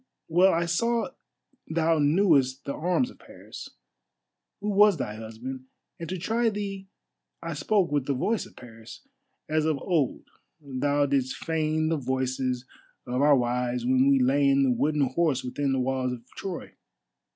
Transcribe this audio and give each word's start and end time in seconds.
Well 0.27 0.51
I 0.51 0.65
saw 0.65 1.09
thou 1.69 1.99
knewest 1.99 2.65
the 2.65 2.73
arms 2.73 3.11
of 3.11 3.19
Paris, 3.19 3.69
who 4.59 4.69
was 4.71 4.97
thy 4.97 5.13
husband, 5.17 5.65
and 5.99 6.09
to 6.09 6.17
try 6.17 6.49
thee 6.49 6.87
I 7.43 7.53
spoke 7.53 7.91
with 7.91 8.07
the 8.07 8.15
voice 8.15 8.47
of 8.47 8.55
Paris, 8.55 9.07
as 9.47 9.65
of 9.65 9.77
old 9.77 10.23
thou 10.59 11.05
didst 11.05 11.35
feign 11.37 11.89
the 11.89 11.97
voices 11.97 12.65
of 13.05 13.21
our 13.21 13.35
wives 13.37 13.85
when 13.85 14.07
we 14.09 14.17
lay 14.19 14.49
in 14.49 14.63
the 14.63 14.71
wooden 14.71 15.01
horse 15.03 15.43
within 15.43 15.71
the 15.71 15.79
walls 15.79 16.13
of 16.13 16.25
Troy. 16.35 16.73